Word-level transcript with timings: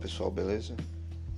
pessoal, 0.00 0.30
beleza? 0.30 0.74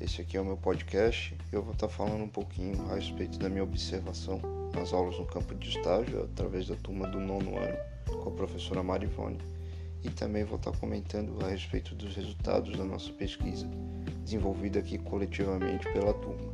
Esse 0.00 0.20
aqui 0.20 0.36
é 0.36 0.40
o 0.40 0.44
meu 0.44 0.56
podcast 0.56 1.36
e 1.52 1.54
eu 1.54 1.64
vou 1.64 1.72
estar 1.72 1.88
falando 1.88 2.22
um 2.22 2.28
pouquinho 2.28 2.80
a 2.92 2.94
respeito 2.94 3.36
da 3.36 3.48
minha 3.48 3.64
observação 3.64 4.40
nas 4.72 4.92
aulas 4.92 5.18
no 5.18 5.26
campo 5.26 5.52
de 5.56 5.68
estágio 5.68 6.22
através 6.22 6.68
da 6.68 6.76
turma 6.76 7.08
do 7.08 7.18
nono 7.18 7.58
ano 7.58 7.76
com 8.22 8.28
a 8.28 8.32
professora 8.32 8.80
Marivone 8.80 9.38
e 10.04 10.10
também 10.10 10.44
vou 10.44 10.58
estar 10.58 10.70
comentando 10.78 11.44
a 11.44 11.48
respeito 11.48 11.92
dos 11.96 12.14
resultados 12.14 12.78
da 12.78 12.84
nossa 12.84 13.10
pesquisa 13.12 13.68
desenvolvida 14.22 14.78
aqui 14.78 14.96
coletivamente 14.96 15.92
pela 15.92 16.14
turma. 16.14 16.52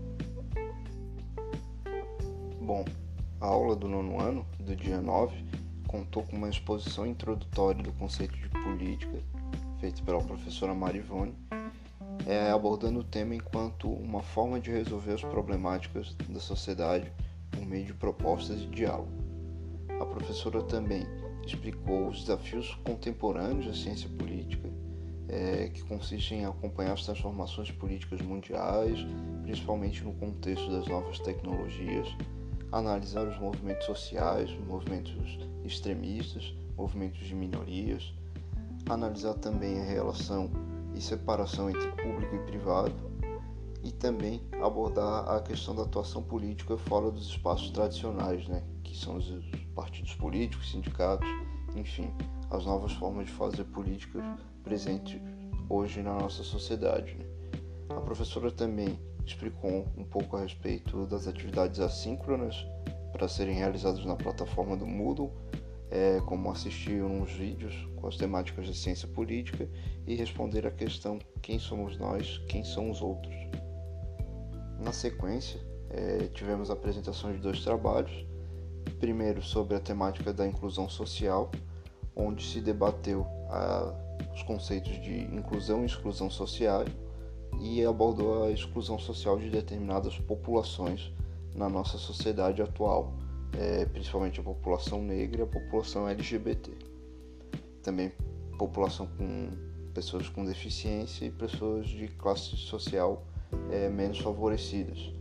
Bom, 2.59 2.87
a 3.39 3.47
aula 3.47 3.77
do 3.77 3.87
nono 3.87 4.19
ano, 4.19 4.47
do 4.59 4.75
dia 4.75 5.03
9, 5.03 5.45
contou 5.87 6.23
com 6.23 6.37
uma 6.37 6.49
exposição 6.49 7.07
introdutória 7.07 7.83
do 7.83 7.93
conceito 7.93 8.35
de 8.35 8.49
política 8.49 9.23
feito 9.79 10.03
pela 10.03 10.21
professora 10.23 10.75
Marivone, 10.75 11.35
é, 12.27 12.51
abordando 12.51 13.01
o 13.01 13.05
tema 13.05 13.35
enquanto 13.35 13.91
uma 13.91 14.23
forma 14.23 14.61
de 14.61 14.71
resolver 14.71 15.15
as 15.15 15.23
problemáticas 15.23 16.15
da 16.29 16.41
sociedade 16.41 17.13
por 17.51 17.65
meio 17.65 17.87
de 17.87 17.95
propostas 17.95 18.61
de 18.61 18.69
diálogo. 18.69 19.11
A 20.01 20.07
professora 20.07 20.63
também 20.63 21.07
explicou 21.47 22.09
os 22.09 22.21
desafios 22.21 22.75
contemporâneos 22.85 23.67
da 23.67 23.75
ciência 23.75 24.09
política, 24.11 24.69
é, 25.29 25.69
que 25.69 25.83
consistem 25.83 26.41
em 26.41 26.45
acompanhar 26.47 26.93
as 26.93 27.05
transformações 27.05 27.71
políticas 27.71 28.21
mundiais, 28.21 28.99
principalmente 29.43 30.03
no 30.03 30.13
contexto 30.15 30.71
das 30.71 30.87
novas 30.87 31.19
tecnologias, 31.19 32.09
analisar 32.73 33.27
os 33.27 33.39
movimentos 33.39 33.87
sociais, 33.87 34.51
movimentos 34.67 35.39
extremistas, 35.65 36.55
movimentos 36.77 37.27
de 37.27 37.35
minorias, 37.35 38.15
analisar 38.89 39.35
também 39.35 39.81
a 39.81 39.85
relação 39.85 40.51
e 40.95 41.01
separação 41.01 41.71
entre 41.71 41.89
público 41.93 42.35
e 42.35 42.39
privado 42.41 42.95
e 43.83 43.93
também 43.93 44.43
abordar 44.61 45.29
a 45.29 45.41
questão 45.41 45.75
da 45.75 45.83
atuação 45.83 46.23
política 46.23 46.77
fora 46.77 47.11
dos 47.11 47.29
espaços 47.29 47.71
tradicionais, 47.71 48.47
né, 48.49 48.63
que 48.83 48.97
são 48.97 49.17
os 49.17 49.33
partidos 49.75 50.15
políticos, 50.15 50.71
sindicatos, 50.71 51.29
enfim, 51.77 52.13
as 52.51 52.65
novas 52.65 52.93
formas 52.93 53.27
de 53.27 53.33
fazer 53.33 53.65
política 53.65 54.21
presentes 54.65 55.21
hoje 55.69 56.03
na 56.03 56.15
nossa 56.15 56.43
sociedade. 56.43 57.15
Né. 57.15 57.25
A 57.91 58.01
professora 58.01 58.51
também 58.51 58.99
explicou 59.25 59.87
um 59.97 60.05
pouco 60.05 60.37
a 60.37 60.41
respeito 60.41 61.07
das 61.07 61.29
atividades 61.29 61.81
assíncronas 61.81 62.67
para 63.13 63.29
serem 63.29 63.55
realizadas 63.55 64.05
na 64.05 64.17
plataforma 64.17 64.77
do 64.77 64.87
Moodle 64.87 65.33
é, 65.91 66.21
como 66.27 66.51
assistir 66.51 67.03
uns 67.03 67.33
vídeos 67.33 67.89
com 67.97 68.07
as 68.07 68.17
temáticas 68.17 68.67
da 68.67 68.75
ciência 68.75 69.09
política 69.09 69.69
e 70.07 70.15
responder 70.15 70.67
a 70.67 70.71
questão 70.71 71.19
quem 71.41 71.59
somos 71.59 71.97
nós, 71.97 72.39
quem 72.49 72.65
são 72.65 72.91
os 72.91 73.01
outros. 73.01 73.35
Na 74.79 74.93
sequência, 74.93 75.61
é, 75.91 76.29
tivemos 76.35 76.71
a 76.71 76.75
apresentação 76.75 77.33
de 77.33 77.39
dois 77.39 77.65
trabalhos. 77.65 78.27
Primeiro, 79.01 79.43
sobre 79.43 79.77
a 79.77 79.81
temática 79.81 80.33
da 80.33 80.47
inclusão 80.47 80.89
social, 80.89 81.51
onde 82.15 82.45
se 82.45 82.61
debateu 82.61 83.27
a, 83.49 83.95
os 84.35 84.43
conceitos 84.43 85.01
de 85.03 85.23
inclusão 85.35 85.83
e 85.83 85.87
exclusão 85.87 86.31
social 86.31 86.85
e 87.61 87.85
abordou 87.85 88.45
a 88.45 88.51
exclusão 88.51 88.99
social 88.99 89.39
de 89.39 89.51
determinadas 89.51 90.19
populações 90.19 91.13
na 91.55 91.69
nossa 91.69 91.99
sociedade 91.99 92.63
atual 92.63 93.13
é, 93.57 93.85
principalmente 93.87 94.41
a 94.41 94.43
população 94.43 95.03
negra 95.03 95.41
e 95.41 95.45
a 95.45 95.47
população 95.47 96.09
LGBT. 96.09 96.73
Também 97.83 98.13
população 98.59 99.07
com 99.07 99.51
pessoas 99.95 100.29
com 100.29 100.45
deficiência 100.45 101.25
e 101.25 101.31
pessoas 101.31 101.87
de 101.87 102.09
classe 102.09 102.57
social 102.57 103.25
é, 103.71 103.89
menos 103.89 104.19
favorecidas. 104.19 105.13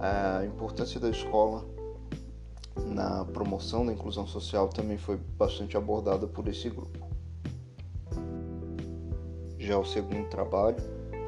A 0.00 0.44
importância 0.44 0.98
da 0.98 1.10
escola 1.10 1.64
na 2.86 3.24
promoção 3.24 3.86
da 3.86 3.92
inclusão 3.92 4.26
social 4.26 4.68
também 4.68 4.98
foi 4.98 5.16
bastante 5.16 5.76
abordada 5.76 6.26
por 6.26 6.48
esse 6.48 6.68
grupo. 6.68 6.98
Já 9.58 9.78
o 9.78 9.84
segundo 9.84 10.28
trabalho 10.28 10.78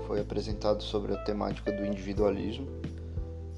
foi 0.07 0.21
apresentado 0.21 0.83
sobre 0.83 1.15
a 1.15 1.19
temática 1.19 1.71
do 1.71 1.85
individualismo 1.85 2.67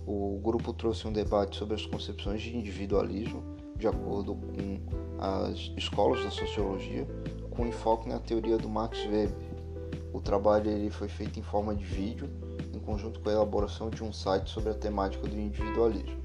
o 0.06 0.40
grupo 0.42 0.72
trouxe 0.72 1.06
um 1.06 1.12
debate 1.12 1.56
sobre 1.56 1.74
as 1.74 1.86
concepções 1.86 2.42
de 2.42 2.56
individualismo, 2.56 3.42
de 3.76 3.86
acordo 3.86 4.34
com 4.34 4.80
as 5.18 5.72
escolas 5.76 6.22
da 6.22 6.30
sociologia, 6.30 7.06
com 7.50 7.66
enfoque 7.66 8.08
na 8.08 8.18
teoria 8.18 8.58
do 8.58 8.68
Max 8.68 8.98
Weber. 9.06 9.34
O 10.12 10.20
trabalho 10.20 10.70
ele 10.70 10.90
foi 10.90 11.08
feito 11.08 11.38
em 11.38 11.42
forma 11.42 11.74
de 11.74 11.84
vídeo, 11.84 12.28
em 12.72 12.78
conjunto 12.78 13.20
com 13.20 13.28
a 13.28 13.32
elaboração 13.32 13.90
de 13.90 14.02
um 14.04 14.12
site 14.12 14.50
sobre 14.50 14.70
a 14.70 14.74
temática 14.74 15.26
do 15.26 15.38
individualismo. 15.38 16.22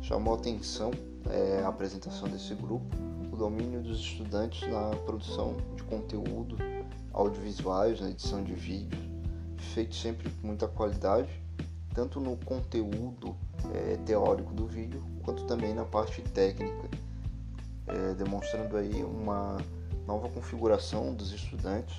Chamou 0.00 0.34
atenção 0.34 0.90
é, 1.30 1.62
a 1.62 1.68
apresentação 1.68 2.28
desse 2.28 2.54
grupo 2.54 2.84
o 3.34 3.36
domínio 3.36 3.82
dos 3.82 3.98
estudantes 3.98 4.70
na 4.70 4.90
produção 5.04 5.56
de 5.74 5.82
conteúdo 5.82 6.56
audiovisuais, 7.12 8.00
na 8.00 8.10
edição 8.10 8.44
de 8.44 8.54
vídeos, 8.54 9.02
feito 9.58 9.94
sempre 9.96 10.30
com 10.30 10.46
muita 10.46 10.68
qualidade 10.68 11.28
tanto 11.94 12.20
no 12.20 12.36
conteúdo 12.38 13.36
é, 13.72 13.96
teórico 14.04 14.52
do 14.52 14.66
vídeo 14.66 15.02
quanto 15.22 15.44
também 15.46 15.72
na 15.72 15.84
parte 15.84 16.20
técnica, 16.20 16.90
é, 17.86 18.14
demonstrando 18.14 18.76
aí 18.76 19.02
uma 19.02 19.58
nova 20.06 20.28
configuração 20.28 21.14
dos 21.14 21.32
estudantes, 21.32 21.96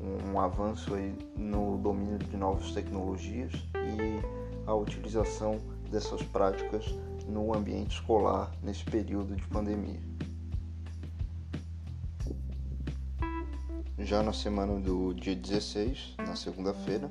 um, 0.00 0.32
um 0.32 0.40
avanço 0.40 0.94
aí 0.94 1.16
no 1.36 1.78
domínio 1.78 2.18
de 2.18 2.36
novas 2.36 2.72
tecnologias 2.72 3.52
e 3.74 4.66
a 4.66 4.74
utilização 4.74 5.58
dessas 5.90 6.22
práticas 6.22 6.84
no 7.28 7.54
ambiente 7.54 7.94
escolar 7.94 8.52
nesse 8.62 8.84
período 8.84 9.36
de 9.36 9.46
pandemia. 9.46 10.00
Já 13.98 14.20
na 14.22 14.32
semana 14.32 14.80
do 14.80 15.14
dia 15.14 15.36
16, 15.36 16.16
na 16.18 16.34
segunda-feira, 16.34 17.08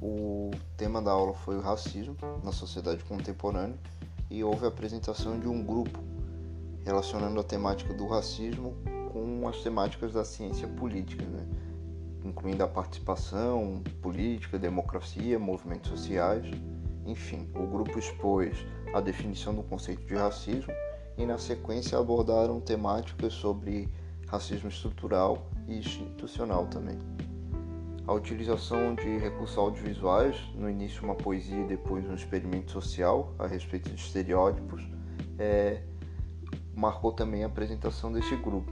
o 0.00 0.50
tema 0.76 1.00
da 1.00 1.10
aula 1.10 1.34
foi 1.34 1.56
o 1.56 1.60
racismo 1.60 2.16
na 2.42 2.52
sociedade 2.52 3.02
contemporânea 3.04 3.78
e 4.30 4.42
houve 4.42 4.64
a 4.64 4.68
apresentação 4.68 5.38
de 5.38 5.48
um 5.48 5.62
grupo 5.62 5.98
relacionando 6.84 7.40
a 7.40 7.44
temática 7.44 7.94
do 7.94 8.06
racismo 8.06 8.76
com 9.12 9.46
as 9.48 9.62
temáticas 9.62 10.12
da 10.12 10.24
ciência 10.24 10.68
política, 10.68 11.24
né? 11.24 11.46
incluindo 12.24 12.62
a 12.62 12.68
participação 12.68 13.82
política, 14.02 14.58
democracia, 14.58 15.38
movimentos 15.38 15.90
sociais. 15.90 16.46
Enfim, 17.06 17.48
o 17.54 17.66
grupo 17.66 17.98
expôs 17.98 18.56
a 18.94 19.00
definição 19.00 19.54
do 19.54 19.62
conceito 19.62 20.04
de 20.06 20.14
racismo 20.14 20.72
e, 21.16 21.26
na 21.26 21.38
sequência, 21.38 21.98
abordaram 21.98 22.60
temáticas 22.60 23.34
sobre 23.34 23.88
racismo 24.26 24.68
estrutural 24.68 25.46
e 25.68 25.78
institucional 25.78 26.66
também 26.66 26.98
a 28.06 28.12
utilização 28.12 28.94
de 28.94 29.18
recursos 29.18 29.56
audiovisuais, 29.56 30.36
no 30.54 30.68
início 30.68 31.02
uma 31.02 31.14
poesia 31.14 31.62
e 31.62 31.66
depois 31.66 32.04
um 32.08 32.14
experimento 32.14 32.70
social 32.70 33.34
a 33.38 33.46
respeito 33.46 33.88
de 33.90 34.00
estereótipos, 34.00 34.82
é, 35.38 35.82
marcou 36.74 37.12
também 37.12 37.44
a 37.44 37.46
apresentação 37.46 38.12
desse 38.12 38.36
grupo. 38.36 38.70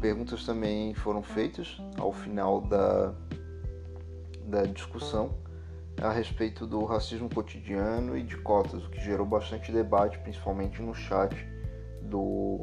Perguntas 0.00 0.44
também 0.44 0.94
foram 0.94 1.22
feitas 1.22 1.76
ao 1.98 2.12
final 2.12 2.60
da, 2.62 3.14
da 4.46 4.62
discussão 4.64 5.34
a 6.00 6.10
respeito 6.10 6.66
do 6.66 6.84
racismo 6.84 7.28
cotidiano 7.28 8.16
e 8.16 8.22
de 8.22 8.36
cotas, 8.36 8.84
o 8.84 8.90
que 8.90 9.00
gerou 9.00 9.26
bastante 9.26 9.72
debate, 9.72 10.18
principalmente 10.18 10.82
no 10.82 10.94
chat 10.94 11.34
do, 12.02 12.62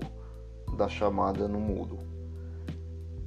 da 0.78 0.88
chamada 0.88 1.48
no 1.48 1.60
Moodle. 1.60 2.00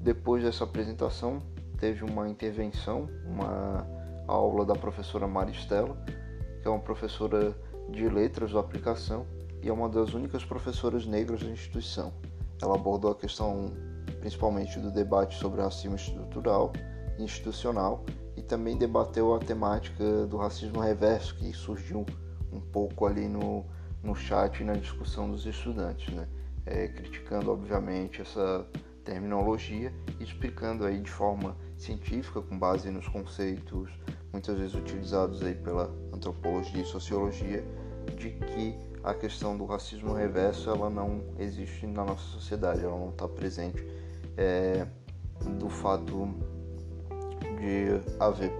Depois 0.01 0.45
dessa 0.45 0.63
apresentação, 0.63 1.43
teve 1.79 2.05
uma 2.05 2.29
intervenção, 2.29 3.09
uma 3.25 3.87
aula 4.27 4.65
da 4.65 4.75
professora 4.75 5.27
Maristela, 5.27 5.97
que 6.61 6.69
é 6.69 6.71
uma 6.71 6.81
professora 6.81 7.57
de 7.91 8.09
letras 8.09 8.53
da 8.53 8.61
aplicação 8.61 9.27
e 9.63 9.69
é 9.69 9.73
uma 9.73 9.89
das 9.89 10.15
únicas 10.15 10.45
professoras 10.45 11.07
negras 11.07 11.43
da 11.43 11.49
instituição. 11.49 12.13
Ela 12.61 12.75
abordou 12.75 13.13
a 13.13 13.15
questão 13.15 13.73
principalmente 14.21 14.79
do 14.81 14.91
debate 14.91 15.37
sobre 15.39 15.61
racismo 15.61 15.97
estrutural 15.97 16.73
e 17.19 17.23
institucional 17.23 18.05
e 18.37 18.43
também 18.43 18.77
debateu 18.77 19.35
a 19.35 19.39
temática 19.39 20.27
do 20.27 20.37
racismo 20.37 20.81
reverso 20.81 21.37
que 21.37 21.53
surgiu 21.53 22.05
um 22.53 22.61
pouco 22.61 23.07
ali 23.07 23.29
no, 23.29 23.65
no 24.03 24.15
chat 24.15 24.61
e 24.61 24.65
na 24.65 24.75
discussão 24.75 25.31
dos 25.31 25.47
estudantes, 25.47 26.13
né? 26.15 26.27
É, 26.65 26.89
criticando 26.89 27.53
obviamente 27.53 28.21
essa 28.21 28.67
terminologia 29.05 29.95
e 30.19 30.25
explicando 30.25 30.85
aí 30.85 31.01
de 31.01 31.11
forma 31.11 31.57
científica 31.77 32.41
com 32.41 32.59
base 32.59 32.91
nos 32.91 33.07
conceitos 33.09 33.91
muitas 34.33 34.59
vezes 34.59 34.75
utilizados 34.75 35.43
aí 35.43 35.55
pela 35.55 35.91
antropologia 36.13 36.83
e 36.83 36.85
sociologia 36.85 37.65
de 38.17 38.31
que 38.31 38.79
a 39.03 39.15
questão 39.15 39.57
do 39.57 39.65
racismo 39.65 40.13
reverso 40.15 40.69
ela 40.69 40.91
não 40.91 41.23
existe 41.39 41.87
na 41.87 42.05
nossa 42.05 42.25
sociedade, 42.25 42.85
ela 42.85 42.99
não 42.99 43.11
está 43.11 43.29
presente 43.29 43.87
é, 44.37 44.87
do 45.59 45.69
fato 45.69 46.35
de 47.59 48.01
haver 48.21 48.53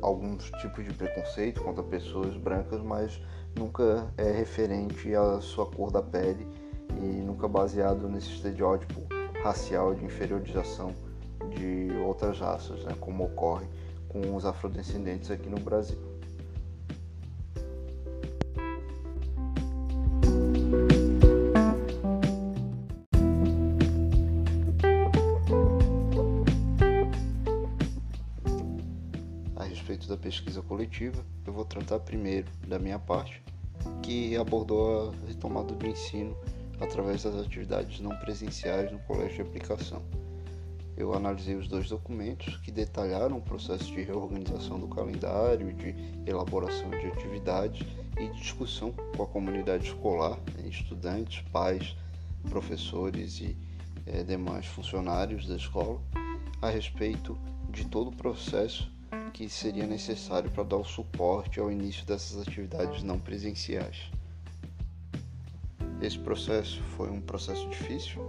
alguns 0.00 0.50
tipos 0.60 0.84
de 0.84 0.92
preconceito 0.92 1.62
contra 1.62 1.82
pessoas 1.82 2.36
brancas, 2.36 2.80
mas 2.82 3.20
nunca 3.58 4.12
é 4.16 4.30
referente 4.30 5.14
à 5.14 5.40
sua 5.40 5.66
cor 5.66 5.90
da 5.90 6.02
pele 6.02 6.46
e 7.00 7.22
nunca 7.22 7.48
baseado 7.48 8.08
nesse 8.08 8.28
estereótipo 8.28 9.02
racial 9.42 9.94
de 9.94 10.04
inferiorização 10.04 10.94
de 11.50 11.90
outras 12.04 12.38
raças, 12.38 12.84
né, 12.84 12.94
como 13.00 13.24
ocorre 13.24 13.66
com 14.08 14.34
os 14.34 14.44
afrodescendentes 14.44 15.30
aqui 15.30 15.48
no 15.48 15.60
Brasil. 15.60 15.98
A 29.56 29.64
respeito 29.64 30.08
da 30.08 30.16
pesquisa 30.16 30.62
coletiva, 30.62 31.24
eu 31.46 31.52
vou 31.52 31.64
tratar 31.64 32.00
primeiro 32.00 32.48
da 32.66 32.78
minha 32.78 32.98
parte, 32.98 33.42
que 34.02 34.36
abordou 34.36 35.10
a 35.10 35.26
retomada 35.26 35.74
do 35.74 35.86
ensino 35.86 36.36
através 36.80 37.24
das 37.24 37.34
atividades 37.34 38.00
não 38.00 38.16
presenciais 38.18 38.90
no 38.90 38.98
colégio 39.00 39.36
de 39.36 39.42
aplicação. 39.42 40.02
Eu 40.98 41.14
analisei 41.14 41.54
os 41.54 41.68
dois 41.68 41.88
documentos 41.88 42.56
que 42.56 42.72
detalharam 42.72 43.38
o 43.38 43.40
processo 43.40 43.84
de 43.84 44.02
reorganização 44.02 44.80
do 44.80 44.88
calendário, 44.88 45.72
de 45.72 45.94
elaboração 46.26 46.90
de 46.90 47.06
atividades 47.06 47.86
e 48.18 48.26
discussão 48.30 48.92
com 49.16 49.22
a 49.22 49.26
comunidade 49.28 49.86
escolar, 49.86 50.36
né, 50.56 50.66
estudantes, 50.68 51.40
pais, 51.52 51.94
professores 52.50 53.38
e 53.38 53.56
é, 54.06 54.24
demais 54.24 54.66
funcionários 54.66 55.46
da 55.46 55.54
escola, 55.54 56.00
a 56.60 56.68
respeito 56.68 57.38
de 57.70 57.84
todo 57.84 58.10
o 58.10 58.16
processo 58.16 58.90
que 59.32 59.48
seria 59.48 59.86
necessário 59.86 60.50
para 60.50 60.64
dar 60.64 60.78
o 60.78 60.84
suporte 60.84 61.60
ao 61.60 61.70
início 61.70 62.04
dessas 62.04 62.42
atividades 62.42 63.04
não 63.04 63.20
presenciais. 63.20 64.10
Esse 66.02 66.18
processo 66.18 66.82
foi 66.96 67.08
um 67.08 67.20
processo 67.20 67.68
difícil, 67.68 68.20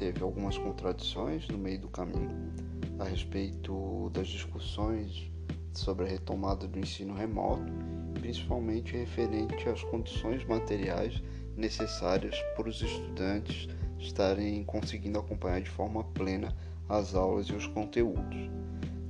teve 0.00 0.22
algumas 0.22 0.56
contradições 0.56 1.46
no 1.48 1.58
meio 1.58 1.80
do 1.80 1.88
caminho 1.88 2.50
a 2.98 3.04
respeito 3.04 4.08
das 4.14 4.28
discussões 4.28 5.30
sobre 5.74 6.06
a 6.06 6.08
retomada 6.08 6.66
do 6.66 6.78
ensino 6.78 7.12
remoto, 7.12 7.70
principalmente 8.14 8.96
referente 8.96 9.68
às 9.68 9.82
condições 9.84 10.42
materiais 10.46 11.22
necessárias 11.54 12.34
para 12.56 12.66
os 12.66 12.80
estudantes 12.80 13.68
estarem 13.98 14.64
conseguindo 14.64 15.18
acompanhar 15.18 15.60
de 15.60 15.68
forma 15.68 16.02
plena 16.02 16.56
as 16.88 17.14
aulas 17.14 17.48
e 17.48 17.52
os 17.52 17.66
conteúdos. 17.66 18.48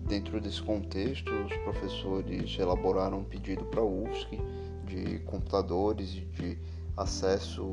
Dentro 0.09 0.41
desse 0.41 0.61
contexto, 0.61 1.33
os 1.33 1.57
professores 1.59 2.59
elaboraram 2.59 3.21
um 3.21 3.25
pedido 3.25 3.65
para 3.67 3.81
a 3.81 3.85
UFSC 3.85 4.41
de 4.87 5.21
computadores 5.21 6.17
e 6.17 6.21
de 6.23 6.59
acesso 6.97 7.71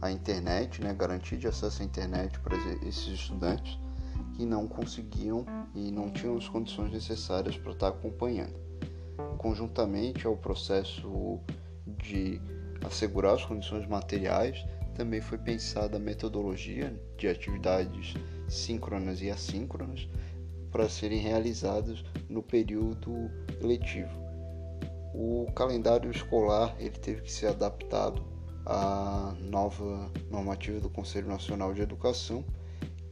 a 0.00 0.10
internet, 0.10 0.82
né, 0.82 0.94
garantia 0.94 1.38
de 1.38 1.46
acesso 1.46 1.82
à 1.82 1.84
internet 1.84 2.38
para 2.40 2.56
esses 2.86 3.06
estudantes 3.06 3.78
que 4.34 4.44
não 4.44 4.68
conseguiam 4.68 5.46
e 5.74 5.90
não 5.90 6.10
tinham 6.10 6.36
as 6.36 6.48
condições 6.48 6.92
necessárias 6.92 7.56
para 7.56 7.72
estar 7.72 7.88
acompanhando. 7.88 8.54
Conjuntamente 9.38 10.26
ao 10.26 10.36
processo 10.36 11.40
de 11.86 12.40
assegurar 12.84 13.34
as 13.34 13.44
condições 13.44 13.86
materiais, 13.86 14.64
também 14.94 15.20
foi 15.20 15.38
pensada 15.38 15.96
a 15.96 16.00
metodologia 16.00 16.94
de 17.18 17.28
atividades 17.28 18.14
síncronas 18.48 19.20
e 19.20 19.30
assíncronas 19.30 20.08
para 20.70 20.88
serem 20.88 21.20
realizadas 21.20 22.04
no 22.28 22.42
período 22.42 23.30
letivo. 23.60 24.26
O 25.14 25.50
calendário 25.54 26.10
escolar 26.10 26.76
ele 26.78 26.90
teve 26.90 27.22
que 27.22 27.32
ser 27.32 27.46
adaptado 27.46 28.35
a 28.66 29.32
nova 29.40 30.10
normativa 30.28 30.80
do 30.80 30.90
Conselho 30.90 31.28
Nacional 31.28 31.72
de 31.72 31.82
Educação, 31.82 32.44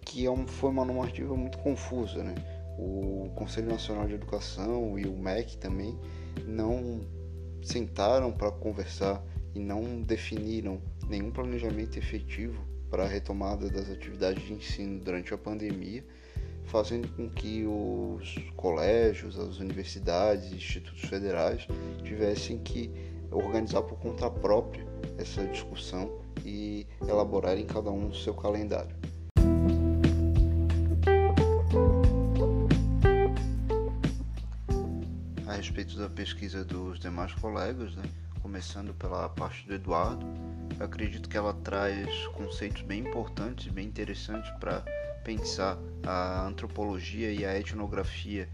que 0.05 0.27
é 0.27 0.47
foi 0.47 0.71
uma 0.71 0.85
normativa 0.85 1.37
muito 1.37 1.59
confusa. 1.59 2.25
Né? 2.25 2.35
O 2.77 3.31
Conselho 3.37 3.69
Nacional 3.69 4.09
de 4.09 4.15
Educação 4.15 4.99
e 4.99 5.07
o 5.07 5.17
MEC 5.17 5.57
também 5.59 5.97
não 6.45 7.01
sentaram 7.63 8.33
para 8.33 8.51
conversar 8.51 9.25
e 9.55 9.61
não 9.61 10.03
definiram 10.03 10.83
nenhum 11.09 11.31
planejamento 11.31 11.97
efetivo 11.99 12.61
para 12.91 13.05
a 13.05 13.09
retomada 13.09 13.69
das 13.71 13.89
atividades 13.89 14.43
de 14.45 14.53
ensino 14.55 14.99
durante 14.99 15.33
a 15.33 15.39
pandemia, 15.39 16.05
fazendo 16.65 17.09
com 17.15 17.31
que 17.31 17.65
os 17.65 18.35
colégios, 18.57 19.39
as 19.39 19.59
universidades 19.59 20.53
institutos 20.53 21.03
federais 21.03 21.67
tivessem 22.03 22.59
que 22.59 22.91
organizar 23.31 23.83
por 23.83 23.99
conta 23.99 24.29
própria 24.31 24.94
essa 25.19 25.45
discussão 25.47 26.11
e 26.45 26.87
elaborar 27.07 27.59
em 27.59 27.67
cada 27.67 27.91
um 27.91 28.09
o 28.09 28.15
seu 28.15 28.35
calendário. 28.35 28.95
A 35.47 35.53
respeito 35.55 35.97
da 35.97 36.09
pesquisa 36.09 36.65
dos 36.65 36.99
demais 36.99 37.33
colegas, 37.35 37.95
né, 37.95 38.05
começando 38.43 38.93
pela 38.95 39.29
parte 39.29 39.67
do 39.67 39.75
Eduardo, 39.75 40.27
acredito 40.81 41.29
que 41.29 41.37
ela 41.37 41.55
traz 41.55 42.27
conceitos 42.29 42.83
bem 42.83 43.01
importantes 43.01 43.69
bem 43.69 43.87
interessantes 43.87 44.51
para 44.59 44.85
pensar 45.25 45.79
a 46.07 46.47
antropologia 46.47 47.33
e 47.33 47.45
a 47.45 47.59
etnografia 47.59 48.49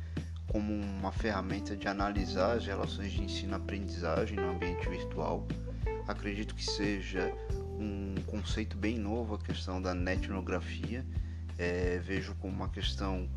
como 0.46 0.72
uma 0.72 1.12
ferramenta 1.12 1.76
de 1.76 1.88
analisar 1.88 2.56
as 2.56 2.66
relações 2.66 3.12
de 3.12 3.22
ensino-aprendizagem 3.22 4.36
no 4.36 4.50
ambiente 4.50 4.88
virtual 4.88 5.46
acredito 6.10 6.54
que 6.54 6.64
seja 6.64 7.32
um 7.78 8.14
conceito 8.26 8.76
bem 8.76 8.98
novo 8.98 9.34
a 9.34 9.38
questão 9.38 9.80
da 9.80 9.94
netnografia. 9.94 11.04
É, 11.58 11.98
vejo 11.98 12.34
como 12.36 12.54
uma 12.54 12.68
questão 12.68 13.28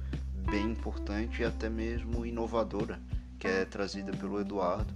bem 0.49 0.71
importante 0.71 1.41
e 1.41 1.45
até 1.45 1.69
mesmo 1.69 2.25
inovadora, 2.25 2.99
que 3.39 3.47
é 3.47 3.65
trazida 3.65 4.11
pelo 4.13 4.39
Eduardo, 4.39 4.93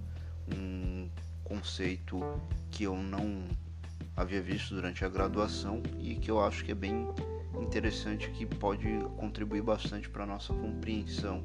um 0.54 1.08
conceito 1.44 2.20
que 2.70 2.84
eu 2.84 2.96
não 2.96 3.44
havia 4.16 4.40
visto 4.40 4.74
durante 4.74 5.04
a 5.04 5.08
graduação 5.08 5.82
e 6.00 6.14
que 6.16 6.30
eu 6.30 6.40
acho 6.42 6.64
que 6.64 6.72
é 6.72 6.74
bem 6.74 7.08
interessante 7.60 8.30
que 8.30 8.44
pode 8.44 8.88
contribuir 9.16 9.62
bastante 9.62 10.08
para 10.08 10.24
a 10.24 10.26
nossa 10.26 10.52
compreensão 10.52 11.42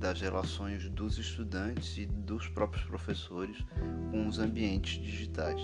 das 0.00 0.18
relações 0.18 0.88
dos 0.88 1.18
estudantes 1.18 1.98
e 1.98 2.06
dos 2.06 2.48
próprios 2.48 2.82
professores 2.84 3.58
com 4.10 4.26
os 4.26 4.38
ambientes 4.38 5.00
digitais. 5.00 5.60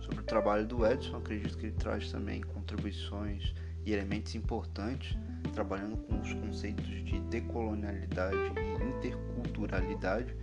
Sobre 0.00 0.20
o 0.20 0.24
trabalho 0.24 0.66
do 0.66 0.86
Edson, 0.86 1.18
acredito 1.18 1.58
que 1.58 1.66
ele 1.66 1.76
traz 1.76 2.10
também 2.10 2.40
contribuições 2.40 3.54
e 3.84 3.92
elementos 3.92 4.34
importantes, 4.34 5.16
trabalhando 5.52 5.98
com 5.98 6.18
os 6.18 6.32
conceitos 6.32 6.86
de 6.86 7.20
decolonialidade 7.20 8.36
e 8.36 8.84
interculturalidade 8.88 10.34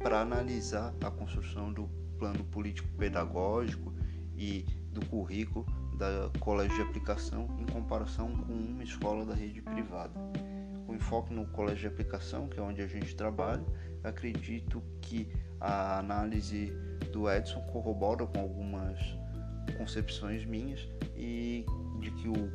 para 0.00 0.20
analisar 0.20 0.92
a 1.04 1.10
construção 1.10 1.72
do 1.72 1.88
plano 2.18 2.42
político 2.44 2.88
pedagógico 2.98 3.94
e 4.36 4.64
do 4.92 5.06
currículo 5.06 5.64
da 5.96 6.30
colégio 6.38 6.76
de 6.76 6.82
aplicação 6.82 7.48
em 7.58 7.66
comparação 7.66 8.30
com 8.30 8.52
uma 8.52 8.82
escola 8.82 9.24
da 9.24 9.34
rede 9.34 9.60
privada. 9.60 10.47
O 10.88 10.94
enfoque 10.94 11.32
no 11.32 11.46
colégio 11.48 11.82
de 11.82 11.86
aplicação, 11.86 12.48
que 12.48 12.58
é 12.58 12.62
onde 12.62 12.80
a 12.80 12.86
gente 12.86 13.14
trabalha, 13.14 13.62
acredito 14.02 14.82
que 15.02 15.28
a 15.60 15.98
análise 15.98 16.72
do 17.12 17.30
Edson 17.30 17.60
corrobora 17.72 18.26
com 18.26 18.40
algumas 18.40 18.98
concepções 19.76 20.44
minhas 20.44 20.88
e 21.14 21.64
de 22.00 22.10
que 22.12 22.28
o 22.28 22.50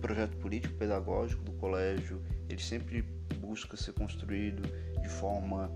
projeto 0.00 0.36
político 0.38 0.74
pedagógico 0.74 1.42
do 1.44 1.52
colégio 1.52 2.22
ele 2.48 2.60
sempre 2.60 3.02
busca 3.38 3.76
ser 3.76 3.92
construído 3.92 4.62
de 5.00 5.08
forma 5.08 5.70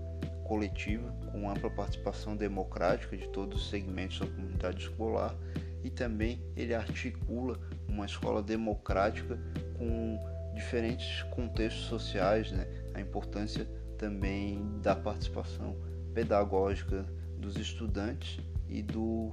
coletiva, 0.45 1.11
com 1.31 1.49
ampla 1.49 1.69
participação 1.69 2.35
democrática 2.35 3.15
de 3.15 3.27
todos 3.29 3.61
os 3.61 3.69
segmentos 3.69 4.19
da 4.19 4.25
comunidade 4.25 4.83
escolar 4.83 5.35
e 5.83 5.89
também 5.89 6.41
ele 6.55 6.73
articula 6.73 7.59
uma 7.87 8.05
escola 8.05 8.41
democrática 8.41 9.39
com 9.77 10.19
diferentes 10.53 11.23
contextos 11.31 11.85
sociais, 11.85 12.51
né? 12.51 12.67
a 12.93 13.01
importância 13.01 13.65
também 13.97 14.79
da 14.81 14.95
participação 14.95 15.75
pedagógica 16.13 17.05
dos 17.37 17.55
estudantes 17.57 18.39
e 18.67 18.81
do 18.81 19.31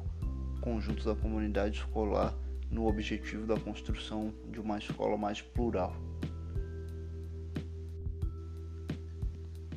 conjunto 0.61 1.05
da 1.05 1.15
comunidade 1.15 1.79
escolar 1.79 2.35
no 2.71 2.87
objetivo 2.87 3.47
da 3.47 3.59
construção 3.59 4.33
de 4.51 4.61
uma 4.61 4.79
escola 4.79 5.17
mais 5.17 5.41
plural. 5.41 5.95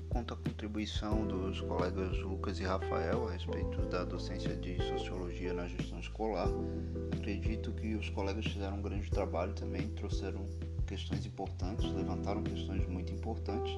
Quanto 0.10 0.34
à 0.34 0.38
contribuição 0.38 1.28
dos 1.28 1.62
colegas 1.62 2.18
Lucas 2.20 2.60
e 2.60 2.64
Rafael 2.64 3.28
a 3.28 3.32
respeito 3.32 3.80
da 3.88 4.04
docência 4.04 4.56
de 4.56 4.76
sociologia 4.88 5.54
na 5.54 5.68
gestão 5.68 6.00
escolar, 6.00 6.50
acredito 7.16 7.72
que 7.74 7.94
os 7.94 8.10
colegas 8.10 8.46
fizeram 8.46 8.78
um 8.78 8.82
grande 8.82 9.10
trabalho 9.12 9.54
também, 9.54 9.88
trouxeram 9.90 10.44
questões 10.90 11.24
importantes, 11.24 11.86
levantaram 11.94 12.42
questões 12.42 12.88
muito 12.88 13.14
importantes, 13.14 13.78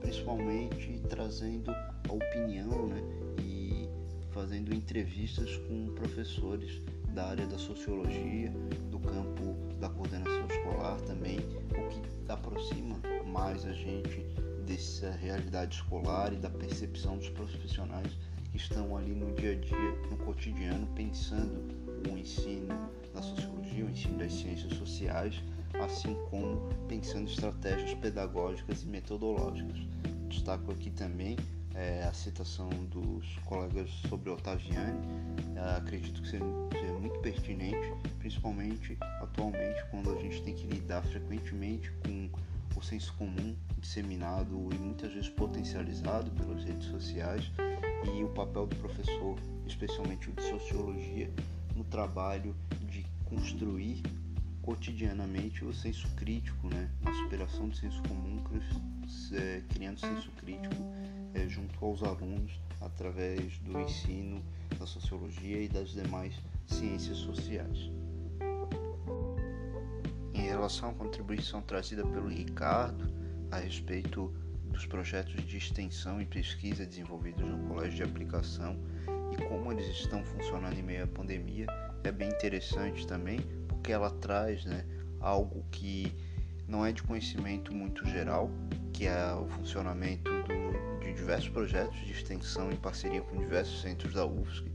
principalmente 0.00 0.98
trazendo 1.10 1.70
a 1.70 2.12
opinião 2.12 2.86
né, 2.86 3.02
e 3.42 3.86
fazendo 4.32 4.74
entrevistas 4.74 5.58
com 5.68 5.92
professores 5.94 6.80
da 7.14 7.26
área 7.26 7.46
da 7.46 7.58
sociologia, 7.58 8.50
do 8.90 8.98
campo 8.98 9.54
da 9.78 9.90
coordenação 9.90 10.46
escolar 10.46 10.98
também, 11.02 11.38
o 11.38 11.88
que 11.90 12.32
aproxima 12.32 12.96
mais 13.26 13.66
a 13.66 13.72
gente 13.72 14.24
dessa 14.66 15.10
realidade 15.10 15.76
escolar 15.76 16.32
e 16.32 16.36
da 16.36 16.48
percepção 16.48 17.18
dos 17.18 17.28
profissionais 17.28 18.16
que 18.50 18.56
estão 18.56 18.96
ali 18.96 19.12
no 19.12 19.34
dia 19.34 19.52
a 19.52 19.54
dia, 19.54 19.92
no 20.10 20.16
cotidiano, 20.24 20.86
pensando 20.94 21.68
o 22.10 22.16
ensino 22.16 22.74
da 23.12 23.20
sociologia, 23.20 23.84
o 23.84 23.90
ensino 23.90 24.16
das 24.16 24.32
ciências 24.32 24.72
sociais, 24.78 25.42
assim 25.80 26.14
como 26.30 26.60
pensando 26.88 27.28
estratégias 27.28 27.94
pedagógicas 27.94 28.82
e 28.82 28.86
metodológicas. 28.86 29.78
Destaco 30.28 30.72
aqui 30.72 30.90
também 30.90 31.36
é, 31.74 32.02
a 32.02 32.12
citação 32.12 32.68
dos 32.90 33.24
colegas 33.44 33.88
sobre 34.08 34.30
Ottaviani, 34.30 34.98
é, 35.54 35.76
acredito 35.76 36.20
que 36.20 36.28
seja 36.28 36.44
muito 37.00 37.18
pertinente, 37.20 37.92
principalmente 38.18 38.96
atualmente 39.20 39.84
quando 39.90 40.12
a 40.12 40.20
gente 40.20 40.42
tem 40.42 40.54
que 40.54 40.66
lidar 40.66 41.02
frequentemente 41.02 41.92
com 42.04 42.28
o 42.76 42.82
senso 42.82 43.14
comum 43.14 43.56
disseminado 43.78 44.68
e 44.72 44.78
muitas 44.78 45.12
vezes 45.12 45.28
potencializado 45.28 46.30
pelas 46.32 46.64
redes 46.64 46.88
sociais 46.88 47.50
e 48.04 48.24
o 48.24 48.28
papel 48.28 48.66
do 48.66 48.76
professor, 48.76 49.38
especialmente 49.66 50.30
o 50.30 50.32
de 50.32 50.42
sociologia, 50.42 51.30
no 51.76 51.84
trabalho 51.84 52.56
de 52.88 53.06
construir 53.24 54.02
cotidianamente 54.68 55.64
o 55.64 55.72
senso 55.72 56.06
crítico, 56.14 56.68
né? 56.68 56.90
a 57.06 57.12
superação 57.14 57.70
do 57.70 57.74
senso 57.74 58.02
comum, 58.02 58.44
é, 59.32 59.62
criando 59.70 59.98
senso 59.98 60.30
crítico 60.32 60.74
é, 61.32 61.48
junto 61.48 61.82
aos 61.82 62.02
alunos 62.02 62.60
através 62.78 63.56
do 63.60 63.80
ensino 63.80 64.44
da 64.78 64.84
sociologia 64.84 65.62
e 65.62 65.68
das 65.70 65.92
demais 65.92 66.34
ciências 66.66 67.16
sociais. 67.16 67.90
Em 70.34 70.42
relação 70.42 70.90
à 70.90 70.92
contribuição 70.92 71.62
trazida 71.62 72.06
pelo 72.06 72.28
Ricardo 72.28 73.10
a 73.50 73.56
respeito 73.56 74.30
dos 74.66 74.84
projetos 74.84 75.46
de 75.46 75.56
extensão 75.56 76.20
e 76.20 76.26
pesquisa 76.26 76.84
desenvolvidos 76.84 77.42
no 77.42 77.56
Colégio 77.68 77.96
de 77.96 78.02
Aplicação 78.02 78.76
e 79.32 79.42
como 79.44 79.72
eles 79.72 79.86
estão 79.86 80.22
funcionando 80.22 80.78
em 80.78 80.82
meio 80.82 81.04
à 81.04 81.06
pandemia, 81.06 81.66
é 82.04 82.12
bem 82.12 82.28
interessante 82.28 83.06
também, 83.06 83.40
porque 83.78 83.92
ela 83.92 84.10
traz 84.10 84.64
né, 84.64 84.84
algo 85.20 85.64
que 85.70 86.12
não 86.66 86.84
é 86.84 86.92
de 86.92 87.02
conhecimento 87.02 87.74
muito 87.74 88.04
geral, 88.06 88.50
que 88.92 89.06
é 89.06 89.32
o 89.32 89.48
funcionamento 89.48 90.30
do, 90.30 91.00
de 91.00 91.14
diversos 91.14 91.48
projetos 91.48 91.96
de 92.00 92.12
extensão 92.12 92.70
em 92.70 92.76
parceria 92.76 93.22
com 93.22 93.38
diversos 93.38 93.80
centros 93.80 94.12
da 94.12 94.26
UFSC, 94.26 94.70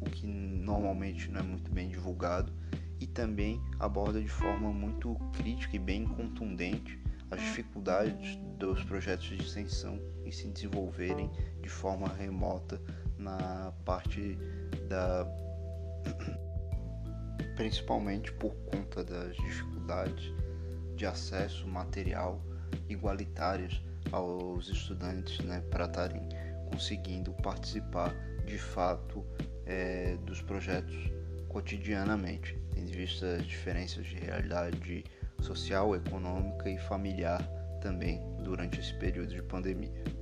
o 0.00 0.04
que 0.04 0.26
normalmente 0.26 1.30
não 1.30 1.40
é 1.40 1.42
muito 1.42 1.70
bem 1.70 1.88
divulgado, 1.88 2.52
e 2.98 3.06
também 3.06 3.60
aborda 3.78 4.22
de 4.22 4.28
forma 4.28 4.72
muito 4.72 5.14
crítica 5.36 5.76
e 5.76 5.78
bem 5.78 6.06
contundente 6.06 6.98
as 7.30 7.40
dificuldades 7.40 8.38
dos 8.58 8.82
projetos 8.84 9.26
de 9.26 9.36
extensão 9.42 10.00
em 10.24 10.30
se 10.30 10.48
desenvolverem 10.48 11.30
de 11.60 11.68
forma 11.68 12.08
remota 12.08 12.80
na 13.18 13.72
parte 13.84 14.38
da 14.88 15.26
principalmente 17.56 18.30
por 18.32 18.54
conta 18.70 19.02
das 19.02 19.34
dificuldades 19.36 20.32
de 20.94 21.06
acesso 21.06 21.66
material 21.66 22.40
igualitárias 22.88 23.82
aos 24.12 24.68
estudantes 24.68 25.44
né, 25.44 25.60
para 25.70 25.86
estarem 25.86 26.28
conseguindo 26.70 27.32
participar 27.42 28.14
de 28.44 28.58
fato 28.58 29.24
é, 29.64 30.16
dos 30.24 30.40
projetos 30.42 30.94
cotidianamente, 31.48 32.56
tendo 32.72 32.90
em 32.90 32.92
vista 32.92 33.36
as 33.36 33.46
diferenças 33.46 34.06
de 34.06 34.16
realidade 34.16 35.04
social, 35.40 35.96
econômica 35.96 36.68
e 36.68 36.78
familiar 36.78 37.42
também 37.80 38.20
durante 38.42 38.78
esse 38.78 38.94
período 38.94 39.34
de 39.34 39.42
pandemia. 39.42 40.15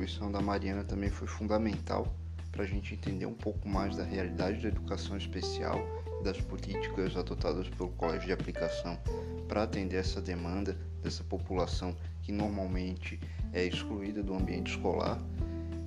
Contribuição 0.00 0.32
da 0.32 0.40
Mariana 0.40 0.82
também 0.82 1.10
foi 1.10 1.28
fundamental 1.28 2.06
para 2.50 2.64
a 2.64 2.66
gente 2.66 2.94
entender 2.94 3.26
um 3.26 3.34
pouco 3.34 3.68
mais 3.68 3.96
da 3.96 4.02
realidade 4.02 4.62
da 4.62 4.68
educação 4.68 5.14
especial 5.14 5.78
e 6.18 6.24
das 6.24 6.40
políticas 6.40 7.14
adotadas 7.16 7.68
pelo 7.68 7.90
Colégio 7.90 8.28
de 8.28 8.32
Aplicação 8.32 8.98
para 9.46 9.64
atender 9.64 9.98
essa 9.98 10.20
demanda 10.22 10.74
dessa 11.02 11.22
população 11.22 11.94
que 12.22 12.32
normalmente 12.32 13.20
é 13.52 13.62
excluída 13.64 14.22
do 14.22 14.32
ambiente 14.32 14.70
escolar, 14.70 15.20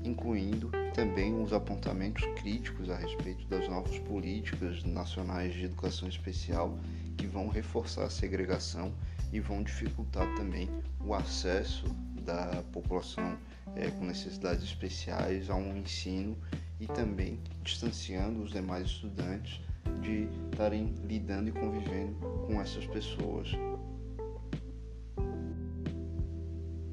incluindo 0.03 0.70
também 0.93 1.41
os 1.41 1.51
apontamentos 1.51 2.24
críticos 2.36 2.91
a 2.91 2.96
respeito 2.96 3.48
das 3.48 3.67
novas 3.67 3.98
políticas 3.98 4.84
nacionais 4.84 5.55
de 5.55 5.65
educação 5.65 6.08
especial 6.08 6.77
que 7.17 7.25
vão 7.25 7.48
reforçar 7.48 8.03
a 8.03 8.12
segregação 8.12 8.93
e 9.32 9.39
vão 9.39 9.63
dificultar 9.63 10.27
também 10.36 10.70
o 11.03 11.15
acesso 11.15 11.86
da 12.24 12.63
população 12.72 13.38
é, 13.75 13.89
com 13.92 14.06
necessidades 14.06 14.63
especiais 14.63 15.50
a 15.50 15.56
um 15.56 15.77
ensino 15.77 16.38
e 16.80 16.88
também 16.88 17.39
distanciando 17.63 18.42
os 18.42 18.51
demais 18.51 18.88
estudantes 18.88 19.62
de 20.01 20.27
estarem 20.51 20.94
lidando 21.06 21.50
e 21.50 21.51
convivendo 21.51 22.15
com 22.48 22.62
essas 22.62 22.86
pessoas. 22.88 23.50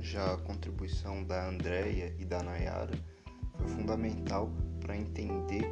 Já 0.00 0.34
a 0.34 0.36
contribuição 0.38 1.22
da 1.24 1.48
Andrea 1.48 2.14
e 2.18 2.24
da 2.24 2.42
Nayara 2.42 2.98
foi 3.56 3.68
fundamental 3.68 4.50
para 4.80 4.96
entender 4.96 5.64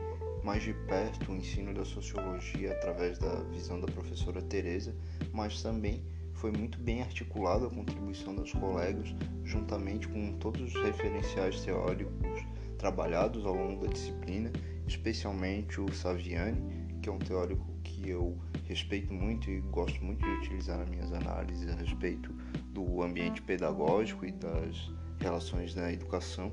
mais 0.45 0.63
de 0.63 0.73
perto 0.73 1.33
o 1.33 1.37
ensino 1.37 1.75
da 1.75 1.85
sociologia 1.85 2.73
através 2.73 3.19
da 3.19 3.35
visão 3.51 3.81
da 3.81 3.87
professora 3.89 4.41
Teresa, 4.43 4.95
mas 5.33 5.61
também 5.63 6.05
foi 6.39 6.53
muito 6.53 6.79
bem 6.79 7.03
articulada 7.03 7.67
a 7.67 7.71
contribuição 7.71 8.35
dos 8.35 8.53
colegas, 8.53 9.15
juntamente 9.45 10.07
com 10.07 10.33
todos 10.35 10.75
os 10.75 10.83
referenciais 10.83 11.61
teóricos 11.65 12.47
trabalhados 12.79 13.45
ao 13.45 13.55
longo 13.55 13.85
da 13.85 13.93
disciplina, 13.93 14.53
especialmente 14.87 15.81
o 15.81 15.93
Saviani, 15.93 16.63
que 17.03 17.09
é 17.09 17.13
um 17.13 17.19
teórico 17.19 17.67
que 17.83 18.09
eu 18.09 18.39
respeito 18.67 19.13
muito 19.13 19.51
e 19.51 19.61
gosto 19.63 20.03
muito 20.05 20.25
de 20.25 20.31
utilizar 20.31 20.79
nas 20.79 20.89
minhas 20.89 21.13
análises 21.13 21.69
a 21.69 21.75
respeito 21.75 22.33
do 22.71 23.03
ambiente 23.03 23.43
pedagógico 23.43 24.25
e 24.25 24.31
das 24.31 24.93
relações 25.19 25.75
da 25.75 25.93
educação 25.93 26.53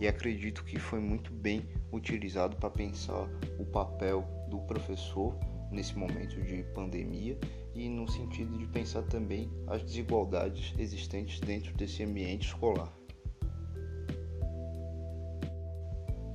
e 0.00 0.06
acredito 0.06 0.64
que 0.64 0.78
foi 0.78 1.00
muito 1.00 1.32
bem 1.32 1.66
utilizado 1.92 2.56
para 2.56 2.70
pensar 2.70 3.28
o 3.58 3.64
papel 3.64 4.24
do 4.48 4.60
professor 4.60 5.36
nesse 5.72 5.98
momento 5.98 6.40
de 6.42 6.62
pandemia 6.74 7.36
e 7.76 7.88
no 7.88 8.10
sentido 8.10 8.56
de 8.58 8.66
pensar 8.66 9.02
também 9.02 9.50
as 9.66 9.82
desigualdades 9.82 10.74
existentes 10.78 11.38
dentro 11.40 11.72
desse 11.74 12.02
ambiente 12.02 12.48
escolar. 12.48 12.92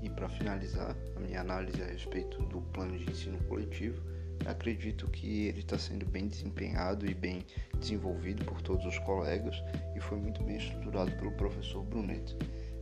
E 0.02 0.10
para 0.10 0.30
finalizar 0.30 0.96
a 1.16 1.20
minha 1.20 1.42
análise 1.42 1.82
a 1.82 1.86
respeito 1.86 2.42
do 2.44 2.62
plano 2.62 2.98
de 2.98 3.10
ensino 3.10 3.38
coletivo, 3.46 4.02
Acredito 4.46 5.08
que 5.10 5.48
ele 5.48 5.60
está 5.60 5.78
sendo 5.78 6.06
bem 6.06 6.28
desempenhado 6.28 7.06
e 7.06 7.14
bem 7.14 7.46
desenvolvido 7.80 8.44
por 8.46 8.62
todos 8.62 8.86
os 8.86 8.98
colegas 9.00 9.56
e 9.96 10.00
foi 10.00 10.18
muito 10.18 10.44
bem 10.44 10.58
estruturado 10.58 11.12
pelo 11.12 11.32
professor 11.34 11.84
Brunet, 11.84 12.36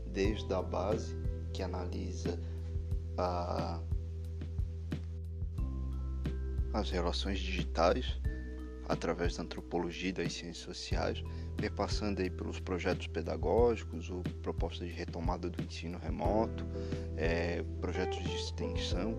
desde 0.07 0.53
a 0.53 0.61
base 0.61 1.17
que 1.53 1.61
analisa 1.61 2.39
a, 3.17 3.81
as 6.73 6.89
relações 6.89 7.39
digitais 7.39 8.19
através 8.89 9.37
da 9.37 9.43
antropologia 9.43 10.09
e 10.09 10.13
das 10.13 10.33
ciências 10.33 10.57
sociais, 10.57 11.23
perpassando 11.55 12.21
aí 12.21 12.29
pelos 12.29 12.59
projetos 12.59 13.05
pedagógicos, 13.05 14.09
o 14.09 14.21
proposta 14.41 14.83
de 14.83 14.91
retomada 14.91 15.47
do 15.47 15.63
ensino 15.63 15.99
remoto, 15.99 16.65
é, 17.15 17.63
projetos 17.79 18.17
de 18.23 18.35
extensão, 18.35 19.15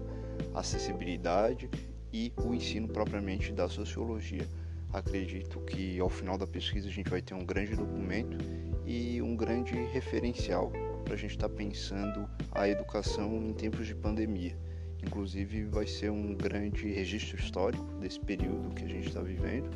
acessibilidade 0.55 1.71
e 2.13 2.33
o 2.45 2.53
ensino 2.53 2.89
propriamente 2.89 3.53
da 3.53 3.69
sociologia. 3.69 4.47
Acredito 4.93 5.61
que 5.61 6.01
ao 6.01 6.11
final 6.11 6.37
da 6.37 6.49
pesquisa 6.49 6.89
a 6.89 6.91
gente 6.91 7.09
vai 7.09 7.23
ter 7.23 7.35
um 7.35 7.45
grande 7.45 7.77
documento 7.77 8.37
e 8.85 9.23
um 9.23 9.37
grande 9.37 9.75
referencial 9.93 10.73
para 11.05 11.15
a 11.15 11.17
gente 11.17 11.31
estar 11.31 11.49
tá 11.49 11.55
pensando 11.55 12.29
a 12.51 12.69
educação 12.69 13.37
em 13.37 13.53
tempos 13.53 13.87
de 13.87 13.95
pandemia. 13.95 14.57
Inclusive, 15.03 15.65
vai 15.65 15.87
ser 15.87 16.11
um 16.11 16.35
grande 16.35 16.89
registro 16.93 17.39
histórico 17.39 17.85
desse 18.01 18.21
período 18.21 18.75
que 18.75 18.85
a 18.85 18.89
gente 18.89 19.09
está 19.09 19.21
vivendo, 19.21 19.71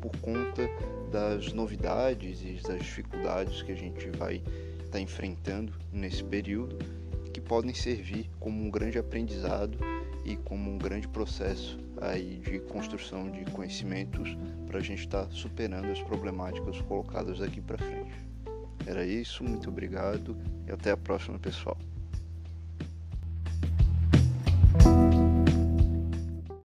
por 0.00 0.16
conta 0.18 0.68
das 1.10 1.52
novidades 1.52 2.42
e 2.42 2.60
das 2.62 2.82
dificuldades 2.82 3.62
que 3.62 3.72
a 3.72 3.76
gente 3.76 4.10
vai 4.10 4.36
estar 4.36 4.90
tá 4.90 5.00
enfrentando 5.00 5.72
nesse 5.92 6.22
período, 6.22 6.76
que 7.32 7.40
podem 7.40 7.74
servir 7.74 8.28
como 8.38 8.62
um 8.62 8.70
grande 8.70 8.98
aprendizado 8.98 9.78
e 10.24 10.36
como 10.36 10.70
um 10.70 10.78
grande 10.78 11.08
processo 11.08 11.78
aí 12.00 12.38
de 12.38 12.58
construção 12.60 13.30
de 13.30 13.44
conhecimentos 13.46 14.36
para 14.66 14.78
a 14.78 14.82
gente 14.82 15.00
estar 15.00 15.26
tá 15.26 15.30
superando 15.30 15.90
as 15.90 16.02
problemáticas 16.02 16.80
colocadas 16.82 17.38
daqui 17.38 17.60
para 17.60 17.78
frente. 17.78 18.14
Era 18.86 19.06
isso, 19.06 19.42
muito 19.42 19.68
obrigado 19.70 20.36
e 20.66 20.72
até 20.72 20.90
a 20.90 20.96
próxima, 20.96 21.38
pessoal. 21.38 21.78